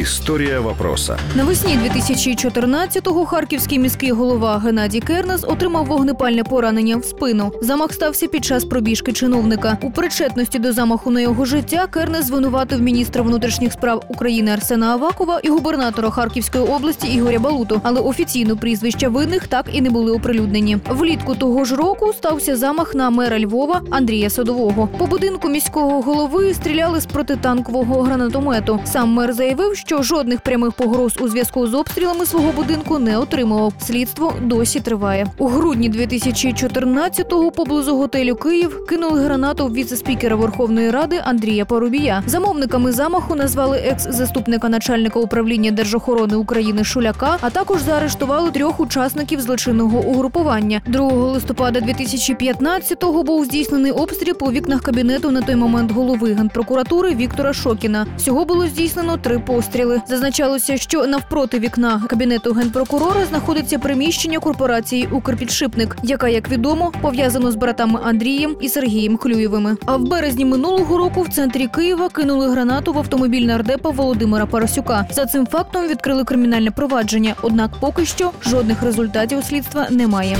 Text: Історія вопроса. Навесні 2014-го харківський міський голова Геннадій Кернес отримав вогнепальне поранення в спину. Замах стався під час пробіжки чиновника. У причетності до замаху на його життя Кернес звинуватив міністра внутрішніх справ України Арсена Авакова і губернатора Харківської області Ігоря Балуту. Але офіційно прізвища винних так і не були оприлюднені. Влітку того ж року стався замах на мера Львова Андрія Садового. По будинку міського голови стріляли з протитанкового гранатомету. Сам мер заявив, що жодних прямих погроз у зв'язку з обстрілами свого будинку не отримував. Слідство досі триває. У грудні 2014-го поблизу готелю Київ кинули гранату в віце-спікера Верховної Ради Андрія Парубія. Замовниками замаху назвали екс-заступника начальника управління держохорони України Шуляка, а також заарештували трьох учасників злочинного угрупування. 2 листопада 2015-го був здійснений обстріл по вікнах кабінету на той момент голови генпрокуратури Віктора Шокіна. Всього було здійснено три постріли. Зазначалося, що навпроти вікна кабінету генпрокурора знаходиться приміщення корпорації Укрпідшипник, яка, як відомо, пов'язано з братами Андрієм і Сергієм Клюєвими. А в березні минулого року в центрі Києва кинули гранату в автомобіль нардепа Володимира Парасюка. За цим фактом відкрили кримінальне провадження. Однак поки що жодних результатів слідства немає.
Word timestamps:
Історія 0.00 0.60
вопроса. 0.60 1.18
Навесні 1.36 1.78
2014-го 1.78 3.26
харківський 3.26 3.78
міський 3.78 4.10
голова 4.10 4.58
Геннадій 4.58 5.00
Кернес 5.00 5.44
отримав 5.44 5.86
вогнепальне 5.86 6.44
поранення 6.44 6.96
в 6.96 7.04
спину. 7.04 7.52
Замах 7.62 7.92
стався 7.92 8.26
під 8.26 8.44
час 8.44 8.64
пробіжки 8.64 9.12
чиновника. 9.12 9.78
У 9.82 9.90
причетності 9.90 10.58
до 10.58 10.72
замаху 10.72 11.10
на 11.10 11.20
його 11.20 11.44
життя 11.44 11.86
Кернес 11.86 12.26
звинуватив 12.26 12.82
міністра 12.82 13.22
внутрішніх 13.22 13.72
справ 13.72 14.04
України 14.08 14.50
Арсена 14.50 14.86
Авакова 14.86 15.40
і 15.42 15.48
губернатора 15.48 16.10
Харківської 16.10 16.64
області 16.64 17.06
Ігоря 17.06 17.38
Балуту. 17.38 17.80
Але 17.84 18.00
офіційно 18.00 18.56
прізвища 18.56 19.08
винних 19.08 19.46
так 19.46 19.66
і 19.72 19.80
не 19.80 19.90
були 19.90 20.12
оприлюднені. 20.12 20.78
Влітку 20.88 21.34
того 21.34 21.64
ж 21.64 21.76
року 21.76 22.12
стався 22.12 22.56
замах 22.56 22.94
на 22.94 23.10
мера 23.10 23.40
Львова 23.40 23.82
Андрія 23.90 24.30
Садового. 24.30 24.88
По 24.98 25.06
будинку 25.06 25.48
міського 25.48 26.00
голови 26.00 26.54
стріляли 26.54 27.00
з 27.00 27.06
протитанкового 27.06 28.02
гранатомету. 28.02 28.80
Сам 28.84 29.12
мер 29.12 29.32
заявив, 29.32 29.76
що 29.86 30.02
жодних 30.02 30.40
прямих 30.40 30.72
погроз 30.72 31.16
у 31.20 31.28
зв'язку 31.28 31.66
з 31.66 31.74
обстрілами 31.74 32.26
свого 32.26 32.52
будинку 32.52 32.98
не 32.98 33.18
отримував. 33.18 33.72
Слідство 33.78 34.34
досі 34.42 34.80
триває. 34.80 35.26
У 35.38 35.48
грудні 35.48 35.90
2014-го 35.90 37.50
поблизу 37.50 37.96
готелю 37.96 38.34
Київ 38.36 38.86
кинули 38.86 39.20
гранату 39.20 39.66
в 39.66 39.72
віце-спікера 39.72 40.36
Верховної 40.36 40.90
Ради 40.90 41.20
Андрія 41.24 41.64
Парубія. 41.64 42.22
Замовниками 42.26 42.92
замаху 42.92 43.34
назвали 43.34 43.78
екс-заступника 43.78 44.68
начальника 44.68 45.20
управління 45.20 45.70
держохорони 45.70 46.36
України 46.36 46.84
Шуляка, 46.84 47.36
а 47.40 47.50
також 47.50 47.80
заарештували 47.82 48.50
трьох 48.50 48.80
учасників 48.80 49.40
злочинного 49.40 49.98
угрупування. 49.98 50.82
2 50.86 51.12
листопада 51.12 51.80
2015-го 51.80 53.22
був 53.22 53.44
здійснений 53.44 53.92
обстріл 53.92 54.34
по 54.34 54.52
вікнах 54.52 54.82
кабінету 54.82 55.30
на 55.30 55.42
той 55.42 55.56
момент 55.56 55.92
голови 55.92 56.32
генпрокуратури 56.32 57.14
Віктора 57.14 57.52
Шокіна. 57.52 58.06
Всього 58.16 58.44
було 58.44 58.66
здійснено 58.66 59.16
три 59.16 59.38
постріли. 59.38 59.75
Зазначалося, 60.08 60.76
що 60.76 61.06
навпроти 61.06 61.58
вікна 61.58 62.02
кабінету 62.08 62.52
генпрокурора 62.52 63.24
знаходиться 63.26 63.78
приміщення 63.78 64.38
корпорації 64.38 65.08
Укрпідшипник, 65.12 65.96
яка, 66.02 66.28
як 66.28 66.50
відомо, 66.50 66.92
пов'язано 67.02 67.52
з 67.52 67.54
братами 67.54 68.00
Андрієм 68.04 68.56
і 68.60 68.68
Сергієм 68.68 69.16
Клюєвими. 69.16 69.76
А 69.86 69.96
в 69.96 70.02
березні 70.02 70.44
минулого 70.44 70.98
року 70.98 71.22
в 71.22 71.28
центрі 71.28 71.66
Києва 71.66 72.08
кинули 72.08 72.50
гранату 72.50 72.92
в 72.92 72.98
автомобіль 72.98 73.46
нардепа 73.46 73.90
Володимира 73.90 74.46
Парасюка. 74.46 75.06
За 75.12 75.26
цим 75.26 75.46
фактом 75.46 75.88
відкрили 75.88 76.24
кримінальне 76.24 76.70
провадження. 76.70 77.34
Однак 77.42 77.70
поки 77.80 78.06
що 78.06 78.30
жодних 78.42 78.82
результатів 78.82 79.44
слідства 79.44 79.86
немає. 79.90 80.36